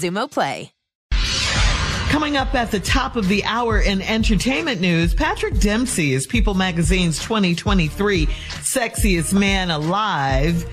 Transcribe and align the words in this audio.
Xumo 0.00 0.30
Play. 0.30 0.72
Coming 2.10 2.38
up 2.38 2.54
at 2.54 2.70
the 2.70 2.80
top 2.80 3.16
of 3.16 3.28
the 3.28 3.44
hour 3.44 3.80
in 3.80 4.00
entertainment 4.00 4.80
news, 4.80 5.14
Patrick 5.14 5.58
Dempsey 5.60 6.14
is 6.14 6.26
People 6.26 6.54
Magazine's 6.54 7.18
2023 7.18 8.26
Sexiest 8.26 9.38
Man 9.38 9.70
Alive. 9.70 10.64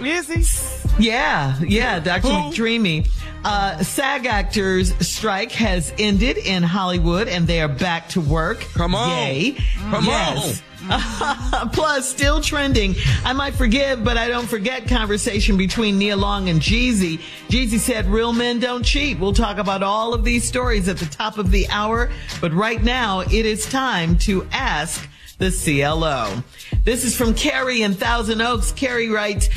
Is 0.00 0.28
he? 0.28 1.02
Yeah, 1.02 1.58
yeah, 1.60 2.00
Dr. 2.00 2.28
McDreamy. 2.28 3.08
Uh, 3.44 3.82
SAG 3.82 4.26
actors 4.26 4.94
strike 5.06 5.50
has 5.52 5.92
ended 5.98 6.38
in 6.38 6.62
Hollywood 6.62 7.26
and 7.26 7.46
they 7.46 7.60
are 7.60 7.68
back 7.68 8.08
to 8.10 8.20
work. 8.20 8.60
Come 8.74 8.94
on. 8.94 9.10
Yay. 9.10 9.56
Come 9.90 10.04
yes. 10.04 10.62
Plus, 11.72 12.08
still 12.08 12.40
trending. 12.40 12.94
I 13.24 13.32
might 13.32 13.54
forgive, 13.54 14.02
but 14.04 14.16
I 14.16 14.28
don't 14.28 14.48
forget 14.48 14.88
conversation 14.88 15.56
between 15.56 15.98
Nia 15.98 16.16
Long 16.16 16.48
and 16.48 16.60
Jeezy. 16.60 17.20
Jeezy 17.48 17.78
said, 17.78 18.06
real 18.06 18.32
men 18.32 18.58
don't 18.58 18.84
cheat. 18.84 19.18
We'll 19.18 19.32
talk 19.32 19.58
about 19.58 19.82
all 19.82 20.14
of 20.14 20.24
these 20.24 20.44
stories 20.44 20.88
at 20.88 20.98
the 20.98 21.06
top 21.06 21.38
of 21.38 21.50
the 21.50 21.68
hour. 21.68 22.10
But 22.40 22.52
right 22.52 22.82
now, 22.82 23.20
it 23.20 23.46
is 23.46 23.66
time 23.66 24.18
to 24.18 24.46
ask 24.52 25.08
the 25.38 25.50
CLO. 25.50 26.42
This 26.84 27.04
is 27.04 27.16
from 27.16 27.34
Carrie 27.34 27.82
in 27.82 27.94
Thousand 27.94 28.40
Oaks. 28.40 28.72
Carrie 28.72 29.08
writes, 29.08 29.48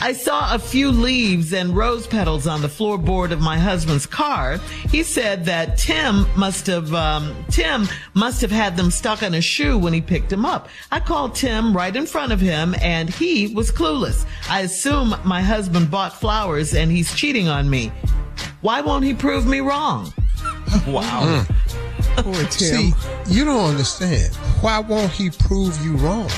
I 0.00 0.12
saw 0.12 0.54
a 0.54 0.58
few 0.58 0.90
leaves 0.90 1.52
and 1.52 1.74
rose 1.74 2.06
petals 2.06 2.46
on 2.46 2.62
the 2.62 2.68
floorboard 2.68 3.30
of 3.30 3.40
my 3.40 3.58
husband's 3.58 4.06
car. 4.06 4.58
He 4.90 5.02
said 5.02 5.44
that 5.46 5.78
Tim 5.78 6.26
must 6.36 6.66
have 6.66 6.92
um, 6.92 7.34
Tim 7.50 7.88
must 8.14 8.40
have 8.42 8.50
had 8.50 8.76
them 8.76 8.90
stuck 8.90 9.22
on 9.22 9.32
his 9.32 9.44
shoe 9.44 9.78
when 9.78 9.92
he 9.92 10.00
picked 10.00 10.30
them 10.30 10.44
up. 10.44 10.68
I 10.92 11.00
called 11.00 11.34
Tim 11.34 11.74
right 11.74 11.94
in 11.94 12.06
front 12.06 12.32
of 12.32 12.40
him, 12.40 12.74
and 12.82 13.08
he 13.08 13.54
was 13.54 13.70
clueless. 13.70 14.26
I 14.48 14.60
assume 14.60 15.14
my 15.24 15.40
husband 15.40 15.90
bought 15.90 16.12
flowers 16.12 16.74
and 16.74 16.90
he's 16.90 17.14
cheating 17.14 17.48
on 17.48 17.70
me. 17.70 17.92
Why 18.60 18.80
won't 18.80 19.04
he 19.04 19.14
prove 19.14 19.46
me 19.46 19.60
wrong? 19.60 20.12
Wow. 20.88 21.44
Boy, 22.22 22.32
Tim. 22.50 22.50
See, 22.50 22.92
you 23.28 23.44
don't 23.44 23.70
understand. 23.70 24.34
Why 24.60 24.80
won't 24.80 25.12
he 25.12 25.30
prove 25.30 25.80
you 25.84 25.96
wrong? 25.96 26.28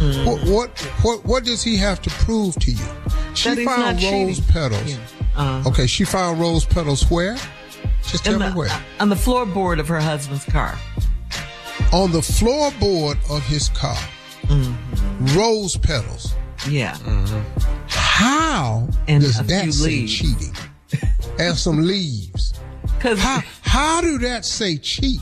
Mm. 0.00 0.26
What, 0.26 0.48
what 0.48 0.78
what 1.02 1.24
what 1.24 1.44
does 1.44 1.62
he 1.62 1.76
have 1.76 2.00
to 2.02 2.10
prove 2.10 2.54
to 2.56 2.70
you? 2.70 2.84
She 3.40 3.64
found 3.64 4.02
rose 4.02 4.36
cheating. 4.38 4.44
petals. 4.52 4.92
Yeah. 4.92 4.98
Uh, 5.36 5.62
okay, 5.68 5.86
she 5.86 6.04
found 6.04 6.40
rose 6.40 6.64
petals 6.66 7.08
where? 7.10 7.36
Just 8.06 8.24
tell 8.24 8.38
the, 8.38 8.50
me 8.50 8.54
where. 8.54 8.82
On 8.98 9.08
the 9.08 9.14
floorboard 9.14 9.78
of 9.78 9.88
her 9.88 10.00
husband's 10.00 10.44
car. 10.44 10.78
On 11.92 12.10
the 12.12 12.20
floorboard 12.20 13.16
of 13.30 13.42
his 13.46 13.68
car. 13.70 13.96
Mm-hmm. 14.44 15.38
Rose 15.38 15.76
petals. 15.76 16.34
Yeah. 16.68 16.94
Mm-hmm. 16.94 17.40
How 17.88 18.88
and 19.08 19.22
does 19.22 19.38
that 19.46 19.72
say 19.72 19.84
leaves. 19.86 20.12
cheating? 20.14 20.54
and 21.38 21.56
some 21.56 21.82
leaves. 21.86 22.52
Cause 22.98 23.18
How, 23.18 23.40
how 23.62 24.00
do 24.02 24.18
that 24.18 24.44
say 24.44 24.76
cheating? 24.76 25.20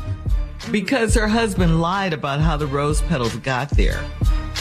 Because 0.72 1.14
her 1.14 1.28
husband 1.28 1.80
lied 1.80 2.12
about 2.12 2.40
how 2.40 2.56
the 2.56 2.66
rose 2.66 3.00
petals 3.02 3.36
got 3.36 3.70
there. 3.70 4.02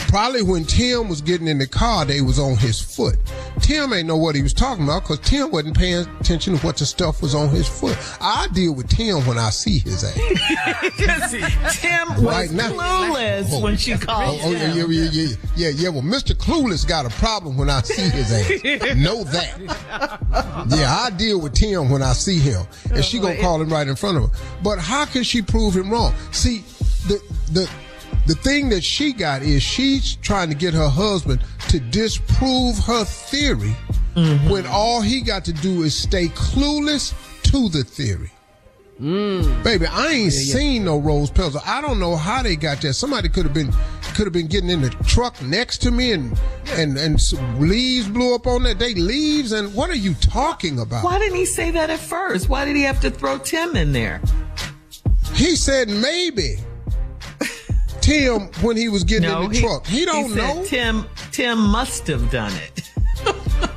Probably 0.08 0.42
when 0.42 0.64
Tim 0.64 1.08
was 1.08 1.20
getting 1.20 1.48
in 1.48 1.58
the 1.58 1.66
car, 1.66 2.04
they 2.04 2.20
was 2.20 2.38
on 2.38 2.56
his 2.56 2.80
foot. 2.80 3.18
Tim 3.60 3.92
ain't 3.92 4.06
know 4.06 4.16
what 4.16 4.34
he 4.34 4.42
was 4.42 4.52
talking 4.52 4.84
about 4.84 5.02
because 5.02 5.20
Tim 5.20 5.50
wasn't 5.50 5.76
paying 5.76 6.06
attention 6.20 6.56
to 6.56 6.66
what 6.66 6.76
the 6.76 6.86
stuff 6.86 7.20
was 7.22 7.34
on 7.34 7.48
his 7.50 7.68
foot. 7.68 7.96
I 8.20 8.46
deal 8.52 8.74
with 8.74 8.88
Tim 8.88 9.26
when 9.26 9.38
I 9.38 9.50
see 9.50 9.78
his 9.78 10.04
ass. 10.04 10.14
Tim 11.80 12.08
was 12.08 12.22
Right 12.22 12.50
now. 12.50 12.70
clueless 12.70 13.48
Oh. 13.50 13.60
when 13.62 13.76
she 13.76 13.94
oh, 13.94 13.98
called 13.98 14.40
Oh, 14.42 14.50
yeah, 14.50 14.74
yeah, 14.74 14.86
yeah, 14.86 15.10
yeah, 15.10 15.36
yeah, 15.56 15.68
yeah. 15.68 15.88
Well, 15.88 16.02
Mr. 16.02 16.34
Clueless 16.34 16.86
got 16.86 17.06
a 17.06 17.10
problem 17.10 17.56
when 17.56 17.70
I 17.70 17.82
see 17.82 18.02
his 18.08 18.32
ass. 18.32 18.48
know 18.96 19.24
that. 19.24 20.66
Yeah, 20.68 20.96
I 20.98 21.10
deal 21.10 21.40
with 21.40 21.54
Tim 21.54 21.90
when 21.90 22.02
I 22.02 22.12
see 22.12 22.38
him, 22.38 22.66
and 22.92 23.04
she 23.04 23.18
gonna 23.18 23.40
call 23.40 23.60
him 23.60 23.70
right 23.70 23.86
in 23.86 23.96
front 23.96 24.18
of 24.18 24.24
her. 24.30 24.38
But 24.62 24.78
how 24.78 25.04
can 25.04 25.22
she 25.22 25.42
prove 25.42 25.74
him 25.76 25.90
wrong? 25.90 26.14
See, 26.32 26.64
the 27.06 27.20
the 27.52 27.70
the 28.26 28.34
thing 28.34 28.68
that 28.70 28.84
she 28.84 29.12
got 29.12 29.42
is 29.42 29.62
she's 29.62 30.16
trying 30.16 30.48
to 30.50 30.54
get 30.54 30.74
her 30.74 30.88
husband 30.88 31.40
to 31.68 31.80
disprove 31.80 32.78
her 32.78 33.04
theory 33.04 33.74
mm-hmm. 34.14 34.48
when 34.48 34.66
all 34.66 35.00
he 35.00 35.20
got 35.20 35.44
to 35.46 35.52
do 35.52 35.82
is 35.82 35.94
stay 35.94 36.28
clueless 36.28 37.14
to 37.44 37.68
the 37.68 37.84
theory. 37.84 38.30
Mm. 39.00 39.62
Baby, 39.62 39.86
I 39.86 40.08
ain't 40.08 40.32
seen 40.32 40.84
no 40.84 40.98
rose 40.98 41.30
petals. 41.30 41.56
I 41.64 41.80
don't 41.80 42.00
know 42.00 42.16
how 42.16 42.42
they 42.42 42.56
got 42.56 42.82
there. 42.82 42.92
Somebody 42.92 43.28
could 43.28 43.44
have 43.44 43.54
been 43.54 43.72
could 44.14 44.26
have 44.26 44.32
been 44.32 44.48
getting 44.48 44.70
in 44.70 44.82
the 44.82 44.90
truck 45.06 45.40
next 45.40 45.78
to 45.82 45.92
me 45.92 46.10
and 46.10 46.36
and 46.72 46.98
and 46.98 47.20
some 47.20 47.60
leaves 47.60 48.08
blew 48.08 48.34
up 48.34 48.48
on 48.48 48.64
that. 48.64 48.80
They 48.80 48.94
leaves 48.94 49.52
and 49.52 49.72
what 49.72 49.88
are 49.90 49.96
you 49.96 50.14
talking 50.14 50.80
about? 50.80 51.04
Why 51.04 51.20
didn't 51.20 51.36
he 51.36 51.44
say 51.44 51.70
that 51.70 51.90
at 51.90 52.00
first? 52.00 52.48
Why 52.48 52.64
did 52.64 52.74
he 52.74 52.82
have 52.82 53.00
to 53.02 53.10
throw 53.10 53.38
Tim 53.38 53.76
in 53.76 53.92
there? 53.92 54.20
He 55.34 55.54
said 55.54 55.88
maybe. 55.88 56.56
Tim 58.08 58.48
when 58.62 58.76
he 58.76 58.88
was 58.88 59.04
getting 59.04 59.28
No, 59.28 59.42
in 59.42 59.52
the 59.52 59.60
truck. 59.60 59.86
He 59.86 60.04
don't 60.04 60.30
said 60.30 60.36
know. 60.56 60.64
Tim 60.64 61.06
Tim 61.30 61.58
must 61.58 62.06
have 62.06 62.30
done 62.30 62.52
it. 62.54 62.90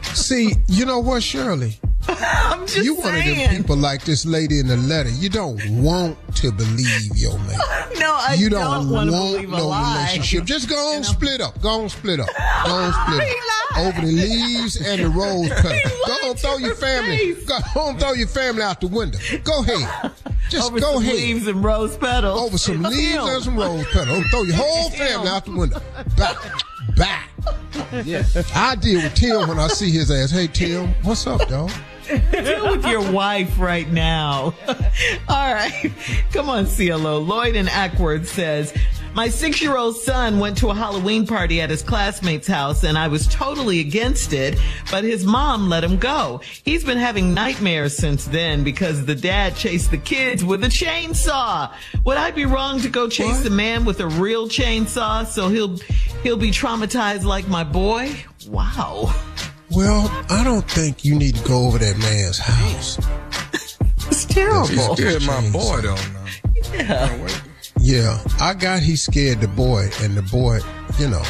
See, 0.16 0.54
you 0.68 0.86
know 0.86 1.00
what, 1.00 1.24
Shirley? 1.24 1.78
I'm 2.22 2.66
just 2.68 2.78
you 2.86 2.96
one 2.96 3.16
of 3.16 3.22
saying. 3.22 3.38
them 3.50 3.58
people 3.64 3.78
like 3.78 4.04
this 4.04 4.26
lady 4.26 4.60
in 4.60 4.68
the 4.68 4.78
letter. 4.78 5.10
You 5.10 5.30
don't 5.30 5.60
want 5.82 6.18
to 6.38 6.52
believe 6.52 7.16
your 7.16 7.38
man. 7.40 7.60
No, 8.00 8.14
I 8.20 8.34
you 8.34 8.50
don't, 8.50 8.62
don't, 8.62 8.90
want 8.90 9.10
to 9.10 9.14
want 9.16 9.32
believe 9.34 9.54
a 9.54 9.58
no 9.58 9.68
lie. 9.68 9.96
relationship. 9.98 10.46
Just 10.46 10.68
go 10.70 10.96
on, 10.96 11.04
split 11.04 11.40
up. 11.40 11.62
Go 11.62 11.82
on, 11.84 11.90
split 11.90 12.20
up. 12.20 12.30
Go 12.66 12.72
on, 12.72 12.94
split 13.08 13.28
up. 13.28 13.78
over 13.78 14.02
the 14.02 14.12
leaves 14.12 14.82
and 14.82 15.04
the 15.04 15.10
rose 15.10 15.50
petal. 15.50 15.92
Go 16.08 16.30
on, 16.30 16.36
throw 16.36 16.58
your 16.58 16.74
family. 16.74 17.36
Go 17.46 17.56
on, 17.82 18.00
throw 18.00 18.14
your 18.14 18.28
family 18.28 18.64
out 18.64 18.82
the 18.82 18.88
window. 18.88 19.20
Go 19.44 19.62
ahead. 19.62 20.12
Just 20.50 20.68
Over 20.72 20.80
go 20.80 20.94
some 20.94 21.04
ahead. 21.04 21.16
leaves 21.16 21.48
and 21.48 21.64
rose 21.64 21.96
petals. 21.98 22.42
Over 22.42 22.58
some 22.58 22.82
leaves 22.82 23.24
and 23.24 23.44
some 23.44 23.56
rose 23.58 23.86
petals. 23.92 24.26
Throw 24.28 24.44
your 24.44 24.56
whole 24.56 24.90
family 24.92 25.28
out 25.28 25.46
the 25.46 25.52
window. 25.52 25.80
Back, 26.18 26.38
back. 26.96 27.30
Yeah. 28.04 28.24
I 28.56 28.76
deal 28.76 29.02
with 29.04 29.14
Tim 29.14 29.48
when 29.48 29.60
I 29.60 29.68
see 29.68 29.92
his 29.92 30.10
ass. 30.10 30.32
Hey 30.32 30.48
Tim, 30.48 30.88
what's 31.04 31.28
up, 31.28 31.48
dog? 31.48 31.70
Deal 32.32 32.72
with 32.72 32.86
your 32.86 33.12
wife 33.12 33.60
right 33.60 33.90
now. 33.90 34.54
All 35.30 35.54
right. 35.54 35.92
Come 36.34 36.50
on, 36.50 36.66
CLO. 36.66 37.20
Lloyd 37.20 37.56
and 37.56 37.68
Acworth 37.70 38.26
says, 38.26 38.74
my 39.14 39.28
six 39.28 39.62
year 39.62 39.76
old 39.76 39.98
son 39.98 40.40
went 40.40 40.58
to 40.60 40.70
a 40.70 40.74
Halloween 40.74 41.28
party 41.28 41.60
at 41.60 41.70
his 41.70 41.82
classmate's 41.82 42.48
house 42.48 42.86
and 42.86 42.98
I 42.98 43.10
was 43.10 43.28
totally 43.28 43.82
against 43.82 44.32
it, 44.32 44.58
but 44.90 45.04
his 45.04 45.26
mom 45.26 45.68
let 45.68 45.84
him 45.84 45.98
go. 45.98 46.42
He's 46.64 46.86
been 46.86 46.98
having 46.98 47.34
nightmares 47.34 47.96
since 47.98 48.26
then 48.26 48.64
because 48.64 49.06
the 49.06 49.16
dad 49.16 49.56
chased 49.56 49.92
the 49.92 49.98
kids 49.98 50.46
with 50.46 50.64
a 50.64 50.68
chainsaw. 50.68 51.74
Would 52.06 52.18
I 52.18 52.32
be 52.32 52.46
wrong 52.46 52.80
to 52.82 52.90
go 52.90 53.10
chase 53.10 53.42
the 53.42 53.50
man 53.50 53.84
with 53.84 54.00
a 54.00 54.08
real 54.08 54.48
chainsaw 54.48 55.26
so 55.26 55.50
he'll, 55.50 55.78
he'll 56.24 56.38
be 56.38 56.52
traumatized 56.52 57.24
like 57.24 57.50
my 57.50 57.66
boy? 57.66 58.16
Wow. 58.48 59.14
Well, 59.74 60.10
I 60.30 60.44
don't 60.44 60.70
think 60.70 61.06
you 61.06 61.16
need 61.16 61.36
to 61.36 61.44
go 61.48 61.68
over 61.68 61.78
that 61.78 61.98
man's 61.98 62.38
house. 62.38 63.00
It's 64.08 64.26
terrible. 64.26 64.68
He 64.68 64.78
scared 64.78 65.24
my 65.24 65.50
boy 65.52 65.82
though. 65.82 65.96
Now. 65.96 66.26
Yeah. 66.74 67.38
Yeah, 67.80 68.24
I 68.40 68.54
got 68.54 68.82
he 68.82 68.96
scared 68.96 69.42
the 69.42 69.48
boy, 69.48 69.90
and 70.02 70.16
the 70.16 70.22
boy, 70.22 70.60
you 71.00 71.10
know. 71.10 71.24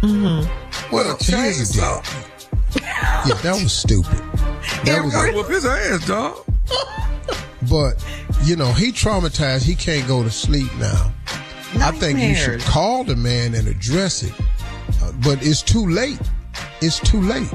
Mm-hmm. 0.00 0.94
Well, 0.94 1.16
here's 1.20 1.70
the 1.70 1.80
deal. 1.80 2.82
Yeah, 3.26 3.34
that 3.42 3.60
was 3.60 3.72
stupid. 3.72 4.18
That 4.84 5.02
was 5.04 5.12
Gotta 5.12 5.32
whoop 5.32 5.48
his 5.48 5.64
ass, 5.66 6.06
dog. 6.06 6.44
But 7.68 8.04
you 8.44 8.54
know, 8.54 8.72
he 8.72 8.92
traumatized. 8.92 9.64
He 9.64 9.74
can't 9.74 10.06
go 10.06 10.22
to 10.22 10.30
sleep 10.30 10.72
now. 10.76 11.12
I 11.80 11.90
think 11.92 12.20
you 12.20 12.34
should 12.34 12.60
call 12.60 13.02
the 13.04 13.16
man 13.16 13.54
and 13.54 13.66
address 13.66 14.22
it. 14.22 14.32
Uh, 15.02 15.12
but 15.24 15.44
it's 15.44 15.62
too 15.62 15.86
late. 15.88 16.20
It's 16.80 17.00
too 17.00 17.20
late. 17.20 17.52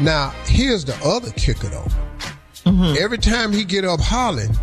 Now, 0.00 0.30
here's 0.44 0.84
the 0.84 0.96
other 1.04 1.30
kicker 1.32 1.68
though. 1.68 1.86
Mm-hmm. 2.64 3.02
Every 3.02 3.18
time 3.18 3.52
he 3.52 3.64
get 3.64 3.84
up 3.84 4.00
hollering, 4.00 4.56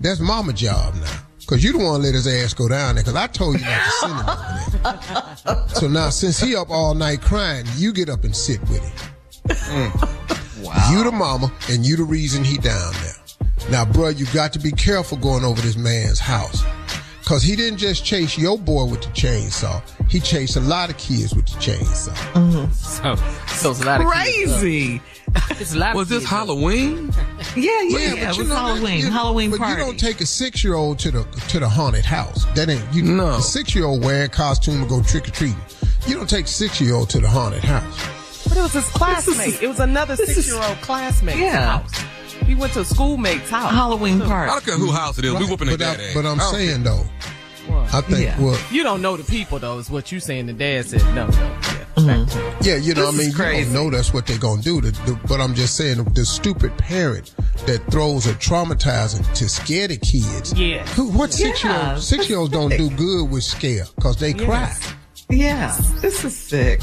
that's 0.00 0.20
mama 0.20 0.52
job 0.52 0.94
now. 0.94 1.18
Cause 1.46 1.64
you 1.64 1.72
don't 1.72 1.82
want 1.82 2.02
to 2.02 2.06
let 2.06 2.14
his 2.14 2.26
ass 2.26 2.52
go 2.52 2.68
down 2.68 2.96
there. 2.96 3.04
Cause 3.04 3.16
I 3.16 3.26
told 3.26 3.58
you 3.58 3.64
not 3.64 3.84
to 3.84 3.90
send 3.90 4.12
him 4.12 4.28
over 4.28 5.38
there. 5.44 5.68
So 5.68 5.88
now, 5.88 6.10
since 6.10 6.38
he 6.38 6.54
up 6.54 6.68
all 6.68 6.94
night 6.94 7.22
crying, 7.22 7.64
you 7.76 7.92
get 7.92 8.10
up 8.10 8.24
and 8.24 8.36
sit 8.36 8.60
with 8.62 8.82
him. 8.82 9.92
Wow. 10.62 10.90
You 10.92 11.04
the 11.04 11.12
mama, 11.12 11.50
and 11.70 11.86
you 11.86 11.96
the 11.96 12.04
reason 12.04 12.44
he 12.44 12.58
down 12.58 12.92
there. 13.02 13.70
Now, 13.70 13.84
bruh, 13.86 14.18
you 14.18 14.26
got 14.34 14.52
to 14.54 14.58
be 14.58 14.72
careful 14.72 15.16
going 15.16 15.44
over 15.44 15.60
this 15.62 15.76
man's 15.76 16.18
house. 16.18 16.62
Cause 17.28 17.42
he 17.42 17.56
didn't 17.56 17.78
just 17.78 18.06
chase 18.06 18.38
your 18.38 18.56
boy 18.56 18.86
with 18.86 19.02
the 19.02 19.08
chainsaw. 19.08 19.82
He 20.08 20.18
chased 20.18 20.56
a 20.56 20.60
lot 20.60 20.88
of 20.88 20.96
kids 20.96 21.34
with 21.34 21.44
the 21.44 21.58
chainsaw. 21.58 22.08
Uh-huh. 22.34 22.68
So, 22.70 23.16
so 23.54 23.70
it's 23.72 23.82
a 23.82 23.84
lot 23.84 24.00
of 24.00 24.06
Crazy. 24.06 25.02
it's 25.50 25.74
a 25.74 25.78
lot 25.78 25.90
of 25.90 25.96
Was 25.96 26.08
this 26.08 26.20
kids, 26.20 26.30
Halloween? 26.30 27.12
Yeah, 27.54 27.82
yeah, 27.82 27.98
Yeah, 27.98 28.14
yeah. 28.14 28.30
It 28.30 28.38
was 28.38 28.48
know, 28.48 28.54
Halloween. 28.54 28.98
you- 29.00 29.10
Halloween 29.10 29.50
but 29.50 29.58
party. 29.58 29.72
you 29.80 29.86
don't 29.86 29.98
take 30.00 30.20
a 30.22 30.26
six 30.26 30.64
year 30.64 30.74
old 30.74 30.98
to 31.00 31.10
the 31.10 31.22
to 31.48 31.60
the 31.60 31.68
haunted 31.68 32.04
house. 32.06 32.46
That 32.54 32.68
ain't 32.70 32.82
you. 32.94 33.02
No. 33.02 33.36
A 33.36 33.42
six 33.42 33.74
year 33.74 33.84
old 33.84 34.02
wearing 34.02 34.30
costume 34.30 34.82
to 34.82 34.88
go 34.88 35.02
trick 35.02 35.28
or 35.28 35.30
treating. 35.32 35.56
You 36.06 36.14
don't 36.14 36.28
take 36.30 36.48
six 36.48 36.80
year 36.80 36.94
old 36.94 37.10
to 37.10 37.20
the 37.20 37.28
haunted 37.28 37.62
house. 37.62 38.44
But 38.48 38.56
it 38.56 38.60
was 38.62 38.72
his 38.72 38.84
classmate. 38.88 39.62
It 39.62 39.68
was 39.68 39.80
another 39.80 40.16
six-year-old 40.16 40.80
classmate. 40.80 41.36
Yeah. 41.36 41.78
house. 41.80 41.92
He 42.46 42.54
went 42.54 42.72
to 42.74 42.80
a 42.80 42.84
schoolmate's 42.84 43.50
house. 43.50 43.72
Halloween 43.72 44.20
party. 44.20 44.50
I 44.50 44.54
don't 44.54 44.64
care 44.64 44.76
who 44.78 44.90
house 44.90 45.18
it 45.18 45.24
is. 45.26 45.32
We 45.32 45.38
Right. 45.40 45.50
whooping 45.50 45.68
but, 45.68 45.78
their 45.80 45.88
I, 45.90 45.94
ass. 45.94 46.14
but 46.14 46.24
I'm 46.24 46.40
saying 46.40 46.82
care. 46.84 46.94
though, 46.94 47.04
I 47.92 48.00
think 48.02 48.20
Yeah. 48.24 48.40
well, 48.40 48.58
You 48.70 48.82
don't 48.82 49.00
know 49.02 49.16
the 49.16 49.24
people 49.24 49.58
though, 49.58 49.78
is 49.78 49.88
what 49.90 50.12
you 50.12 50.20
saying. 50.20 50.46
The 50.46 50.52
dad 50.52 50.86
said 50.86 51.02
no, 51.14 51.26
no. 51.26 51.32
Yeah. 51.32 51.84
Mm-hmm. 51.96 52.64
yeah, 52.64 52.76
you 52.76 52.94
know, 52.94 53.10
This 53.10 53.14
I 53.14 53.18
mean, 53.18 53.28
is 53.56 53.68
you 53.68 53.74
don't 53.74 53.84
know 53.84 53.90
that's 53.96 54.12
what 54.14 54.26
they're 54.26 54.38
gonna 54.38 54.62
do. 54.62 54.80
The, 54.80 54.90
the, 54.92 55.18
but 55.26 55.40
I'm 55.40 55.54
just 55.54 55.76
saying, 55.76 56.04
the 56.14 56.24
stupid 56.24 56.76
parent 56.78 57.34
that 57.66 57.84
throws 57.90 58.26
a 58.26 58.34
traumatizing 58.34 59.30
to 59.34 59.48
scare 59.48 59.88
the 59.88 59.96
kids. 59.96 60.52
Yeah. 60.54 60.86
Who, 60.88 61.10
what 61.10 61.32
six 61.32 61.64
year 61.64 61.72
Yeah, 61.72 61.92
olds? 61.94 62.06
Six 62.06 62.28
year 62.28 62.38
olds 62.38 62.52
don't 62.52 62.70
do 62.70 62.88
good 62.90 63.30
with 63.30 63.42
scare 63.44 63.84
because 63.96 64.16
they 64.18 64.32
cry. 64.32 64.74
Yeah, 65.30 65.76
this 66.00 66.24
is 66.24 66.36
sick. 66.36 66.80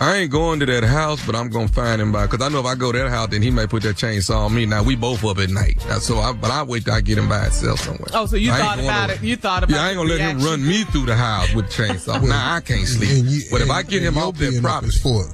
I 0.00 0.16
ain't 0.16 0.30
going 0.30 0.60
to 0.60 0.66
that 0.66 0.84
house, 0.84 1.24
but 1.26 1.34
I'm 1.34 1.48
gonna 1.48 1.68
find 1.68 2.00
him 2.00 2.12
by 2.12 2.26
because 2.26 2.40
I 2.44 2.48
know 2.50 2.60
if 2.60 2.66
I 2.66 2.74
go 2.74 2.92
to 2.92 2.98
that 2.98 3.10
house, 3.10 3.28
then 3.30 3.42
he 3.42 3.50
may 3.50 3.66
put 3.66 3.82
that 3.82 3.96
chainsaw 3.96 4.46
on 4.46 4.54
me. 4.54 4.64
Now 4.66 4.82
we 4.82 4.96
both 4.96 5.24
up 5.24 5.38
at 5.38 5.50
night. 5.50 5.84
Now, 5.88 5.98
so 5.98 6.18
I, 6.18 6.32
but 6.32 6.50
I 6.50 6.62
wait 6.62 6.84
till 6.84 6.94
I 6.94 7.00
get 7.00 7.18
him 7.18 7.28
by 7.28 7.40
himself 7.44 7.80
somewhere. 7.80 8.08
Oh, 8.14 8.26
so 8.26 8.36
you 8.36 8.52
I 8.52 8.58
thought 8.58 8.78
about 8.78 9.10
over- 9.10 9.18
it? 9.22 9.26
You 9.26 9.36
thought 9.36 9.64
about 9.64 9.74
Yeah, 9.76 9.82
I 9.84 9.88
ain't 9.88 9.96
gonna 9.96 10.08
let 10.08 10.20
him 10.20 10.40
run 10.40 10.66
me 10.66 10.84
through 10.84 11.06
the 11.06 11.16
house 11.16 11.52
with 11.54 11.66
the 11.68 11.82
chainsaw. 11.82 12.22
now 12.26 12.54
I 12.54 12.60
can't 12.60 12.86
sleep. 12.86 13.10
And 13.10 13.28
you- 13.28 13.42
but 13.50 13.56
if 13.60 13.64
and- 13.68 13.72
I 13.72 13.82
get 13.82 14.02
him 14.02 14.14
your 14.14 14.24
off 14.24 14.34
that 14.38 14.50
being 14.50 14.56
up 14.58 14.62
property, 14.62 14.98
for 14.98 15.24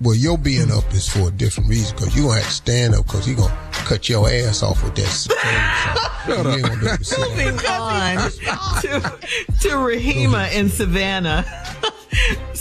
well, 0.00 0.14
your 0.14 0.38
being 0.38 0.70
up 0.72 0.92
is 0.92 1.08
for 1.08 1.28
a 1.28 1.30
different 1.30 1.68
reason 1.68 1.96
because 1.96 2.14
you're 2.16 2.26
gonna 2.28 2.40
have 2.40 2.48
to 2.48 2.54
stand 2.54 2.94
up 2.94 3.06
because 3.06 3.26
he 3.26 3.34
gonna 3.34 3.56
cut 3.72 4.08
your 4.08 4.28
ass 4.28 4.62
off 4.62 4.82
with 4.82 4.94
that 4.96 5.06
chainsaw. 5.06 6.28
You 6.28 6.34
ain't 6.34 6.44
gonna 6.44 6.56
be 6.56 6.86
able 6.88 6.98
to. 6.98 7.18
Moving 7.20 7.66
on 7.66 8.30
to, 8.80 9.00
to 9.60 9.68
Rahima 9.76 10.52
in 10.52 10.68
Savannah. 10.68 11.44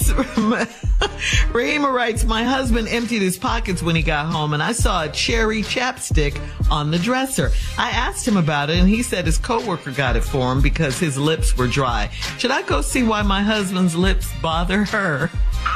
Rahima 1.51 1.93
writes, 1.93 2.23
My 2.23 2.43
husband 2.43 2.87
emptied 2.87 3.21
his 3.21 3.37
pockets 3.37 3.81
when 3.81 3.95
he 3.95 4.01
got 4.01 4.31
home, 4.31 4.53
and 4.53 4.61
I 4.63 4.71
saw 4.71 5.03
a 5.03 5.09
cherry 5.09 5.61
chapstick 5.61 6.39
on 6.71 6.91
the 6.91 6.99
dresser. 6.99 7.51
I 7.77 7.89
asked 7.91 8.27
him 8.27 8.37
about 8.37 8.69
it, 8.69 8.77
and 8.77 8.87
he 8.87 9.03
said 9.03 9.25
his 9.25 9.37
coworker 9.37 9.91
got 9.91 10.15
it 10.15 10.23
for 10.23 10.51
him 10.51 10.61
because 10.61 10.99
his 10.99 11.17
lips 11.17 11.57
were 11.57 11.67
dry. 11.67 12.09
Should 12.37 12.51
I 12.51 12.61
go 12.63 12.81
see 12.81 13.03
why 13.03 13.21
my 13.21 13.41
husband's 13.41 13.95
lips 13.95 14.29
bother 14.41 14.83
her? 14.85 15.29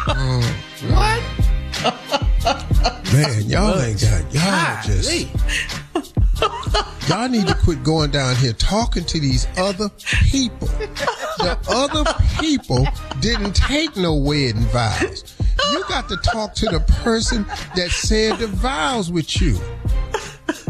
Oh, 0.07 0.55
what? 0.89 1.21
Man, 3.13 3.43
y'all 3.49 3.79
ain't 3.81 3.99
got 3.99 4.33
y'all 4.33 4.81
just 4.85 5.27
y'all 7.11 7.27
need 7.27 7.45
to 7.45 7.55
quit 7.55 7.83
going 7.83 8.09
down 8.09 8.35
here 8.37 8.53
talking 8.53 9.03
to 9.03 9.19
these 9.19 9.45
other 9.57 9.89
people. 10.29 10.67
The 11.39 11.57
other 11.69 12.05
people 12.39 12.87
didn't 13.19 13.53
take 13.53 13.97
no 13.97 14.15
wedding 14.15 14.61
vows. 14.67 15.35
You 15.73 15.83
got 15.89 16.07
to 16.07 16.15
talk 16.17 16.53
to 16.55 16.67
the 16.67 16.79
person 17.03 17.45
that 17.75 17.89
said 17.89 18.37
the 18.37 18.47
vows 18.47 19.11
with 19.11 19.41
you. 19.41 19.59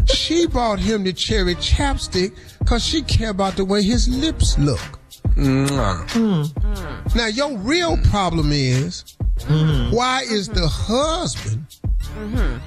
She 0.08 0.48
bought 0.48 0.80
him 0.80 1.04
the 1.04 1.14
cherry 1.14 1.56
chapstick 1.56 2.36
because 2.60 2.84
she 2.84 3.04
care 3.04 3.30
about 3.30 3.56
the 3.56 3.66
way 3.66 3.84
his 3.84 4.10
lips 4.10 4.58
look. 4.58 5.00
Mwah. 5.36 7.16
Now, 7.16 7.28
your 7.28 7.56
real 7.60 7.98
problem 7.98 8.52
is 8.52 9.16
mm-hmm. 9.40 9.96
why 9.96 10.24
is 10.24 10.48
the 10.48 10.68
husband 10.68 11.66
mm-hmm. 12.00 12.58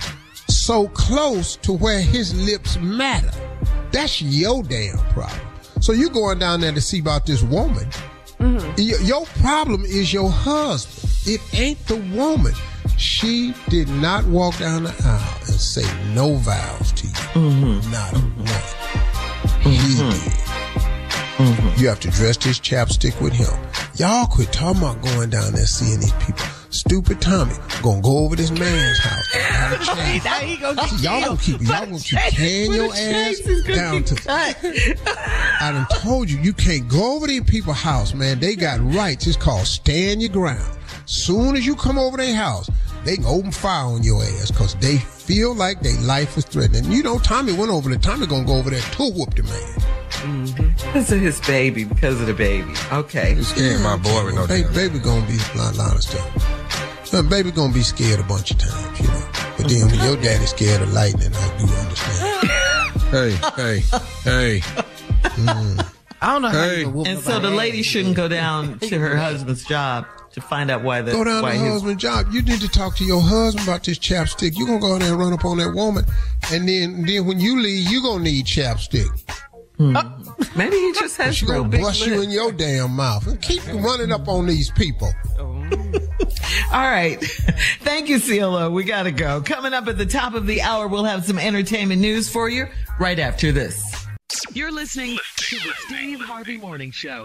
so 0.49 0.89
close 0.89 1.57
to 1.57 1.73
where 1.73 2.01
his 2.01 2.35
lips 2.47 2.77
matter? 2.79 3.33
That's 3.95 4.21
your 4.21 4.65
damn 4.65 4.99
problem. 5.13 5.41
So 5.81 5.93
you 5.93 6.11
going 6.11 6.41
down 6.41 6.61
there 6.61 6.73
to 6.73 6.81
see 6.81 6.99
about 6.99 7.27
this 7.27 7.45
woman. 7.45 7.85
Mm-hmm. 8.41 8.69
Y- 8.77 9.07
Your 9.07 9.25
problem 9.41 9.85
is 9.85 10.13
your 10.13 10.29
husband. 10.29 11.13
It 11.27 11.41
ain't 11.55 11.87
the 11.87 11.97
woman. 12.17 12.55
She 12.99 13.55
did 13.69 13.89
not 13.89 14.25
walk 14.25 14.59
down 14.59 14.83
the 14.83 14.95
aisle 15.05 15.39
and 15.47 15.61
say 15.61 15.87
no 16.13 16.35
vows 16.35 16.91
to 16.91 17.07
you. 17.07 17.13
Mm-hmm. 17.13 17.93
Not 17.93 18.13
a 18.13 18.17
mm-hmm. 18.17 19.63
one. 19.63 19.73
He 19.73 19.95
did. 19.95 20.44
Mm-hmm. 21.37 21.81
You 21.81 21.89
have 21.89 21.99
to 22.01 22.11
dress 22.11 22.37
this 22.37 22.61
chapstick 22.61 23.21
with 23.21 23.33
him. 23.33 23.51
Y'all 23.97 24.27
quit 24.27 24.53
talking 24.53 24.83
about 24.83 25.03
going 25.03 25.31
down 25.31 25.53
there 25.53 25.67
seeing 25.67 25.99
these 25.99 26.13
people. 26.13 26.47
Stupid 26.71 27.21
Tommy 27.21 27.55
gonna 27.83 28.03
go 28.03 28.19
over 28.19 28.37
this 28.37 28.51
man's 28.51 28.99
house. 28.99 29.35
Now 30.25 30.39
he 30.39 30.57
gonna 30.57 30.75
get 30.77 31.01
y'all 31.01 31.25
gonna 31.25 31.37
keep 31.37 31.61
y'all 31.61 31.87
gonna 31.87 31.99
keep 31.99 32.19
carrying 32.19 32.73
your 32.73 32.93
ass 32.93 33.41
down 33.67 34.05
to. 34.05 34.23
I 34.29 35.71
done 35.73 35.87
told 35.99 36.31
you 36.31 36.39
you 36.39 36.53
can't 36.53 36.89
go 36.89 37.17
over 37.17 37.27
these 37.27 37.43
people's 37.45 37.79
house, 37.79 38.15
man. 38.15 38.39
They 38.39 38.55
got 38.55 38.81
rights. 38.95 39.27
It's 39.27 39.37
called 39.37 39.67
stand 39.67 40.23
your 40.23 40.33
ground. 40.33 40.79
Soon 41.07 41.57
as 41.57 41.67
you 41.67 41.75
come 41.77 41.99
over 41.99 42.17
their 42.17 42.35
house, 42.35 42.71
they 43.05 43.17
can 43.17 43.27
open 43.27 43.53
fire 43.53 43.87
on 43.87 44.03
your 44.03 44.23
ass 44.23 44.51
because 44.51 44.75
they 44.77 44.99
feel 44.99 45.55
like 45.55 45.81
their 45.81 46.01
life 46.01 46.37
is 46.37 46.45
threatened. 46.45 46.87
And 46.87 46.95
you 46.95 47.03
know, 47.03 47.19
Tommy 47.19 47.53
went 47.53 47.71
over 47.71 47.89
there. 47.89 47.99
Tommy 47.99 48.27
gonna 48.27 48.47
go 48.47 48.55
over 48.57 48.71
there 48.71 48.81
to 48.81 49.11
whoop 49.11 49.35
the 49.35 49.43
man. 49.43 49.94
Mm-hmm. 50.25 50.69
Because 50.87 51.13
of 51.13 51.21
his 51.21 51.41
baby, 51.43 51.85
because 51.85 52.21
of 52.21 52.27
the 52.27 52.35
baby. 52.35 52.73
Okay. 52.93 53.35
You 53.35 53.43
scaring 53.43 53.83
my 53.83 53.97
boy 53.97 54.25
with 54.25 54.35
no 54.35 54.47
Baby, 54.47 54.69
baby 54.75 54.99
gonna 54.99 55.27
be 55.27 55.37
a 55.37 55.59
lot, 55.59 55.77
lot 55.77 55.95
of 55.95 56.03
stuff. 56.03 57.31
Baby 57.31 57.53
gonna 57.53 57.73
be 57.73 57.83
scared 57.83 58.19
a 58.19 58.25
bunch 58.25 58.51
of 58.51 58.59
times, 58.59 59.01
you 59.01 59.07
know. 59.07 59.29
But 59.57 59.69
then 59.69 59.87
when 59.87 60.01
your 60.05 60.17
daddy's 60.17 60.51
scared 60.51 60.83
of 60.83 60.93
lightning, 60.93 61.31
I 61.33 61.59
do 61.59 61.65
understand. 61.75 62.51
Hey, 63.11 63.31
hey, 63.55 63.81
hey. 64.25 64.61
I 66.21 66.33
don't 66.33 66.43
know 66.43 66.49
how 66.49 66.65
Hey. 66.65 66.81
you 66.81 67.05
And 67.07 67.21
so 67.21 67.39
the 67.39 67.51
lady 67.51 67.79
ass. 67.81 67.85
shouldn't 67.85 68.17
go 68.17 68.27
down 68.27 68.79
to 68.81 68.99
her 68.99 69.17
husband's 69.17 69.65
job 69.65 70.07
to 70.33 70.41
find 70.41 70.71
out 70.71 70.83
why 70.83 71.01
the 71.03 71.13
go 71.13 71.23
down 71.23 71.43
to 71.45 71.51
his, 71.51 71.61
husband 71.75 72.01
job. 72.01 72.27
You 72.33 72.43
need 72.43 72.61
to 72.63 72.69
talk 72.69 72.97
to 72.97 73.05
your 73.05 73.21
husband 73.21 73.69
about 73.69 73.85
this 73.85 73.99
chapstick. 74.01 74.57
You're 74.59 74.67
gonna 74.67 74.81
go 74.81 74.95
in 74.95 75.01
there 75.01 75.11
and 75.13 75.19
run 75.21 75.33
up 75.33 75.45
on 75.45 75.59
that 75.59 75.75
woman, 75.75 76.05
and 76.51 76.69
then 76.69 77.05
then 77.07 77.25
when 77.27 77.39
you 77.39 77.61
leave, 77.61 77.89
you 77.89 78.03
gonna 78.03 78.25
need 78.25 78.47
chapstick. 78.47 79.07
Hmm. 79.77 79.97
Maybe 80.57 80.77
he 80.77 80.93
just 80.93 81.17
has 81.17 81.37
She 81.37 81.47
real 81.47 81.59
gonna 81.59 81.69
big 81.69 81.81
bust 81.83 82.07
you 82.07 82.23
in 82.23 82.31
your 82.31 82.53
damn 82.53 82.93
mouth 82.93 83.27
and 83.27 83.41
keep 83.43 83.67
running 83.67 84.13
up 84.13 84.29
on 84.29 84.47
these 84.47 84.71
people. 84.71 85.13
All 86.73 86.91
right. 86.91 87.19
Thank 87.81 88.09
you, 88.09 88.21
CLO. 88.21 88.71
We 88.71 88.85
got 88.85 89.05
to 89.05 89.11
go. 89.13 89.41
Coming 89.43 89.73
up 89.75 89.89
at 89.89 89.99
the 89.99 90.07
top 90.07 90.35
of 90.35 90.47
the 90.47 90.63
hour, 90.63 90.87
we'll 90.87 91.05
have 91.05 91.25
some 91.25 91.39
entertainment 91.39 92.01
news 92.01 92.31
for 92.31 92.49
you 92.49 92.67
right 93.01 93.19
after 93.19 93.51
this. 93.51 93.83
You're 94.53 94.73
listening 94.73 95.19
to 95.37 95.57
the 95.57 95.73
Steve 95.87 96.21
Harvey 96.21 96.57
Morning 96.57 96.91
Show. 96.91 97.25